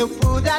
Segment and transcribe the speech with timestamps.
[0.00, 0.58] Eu pude a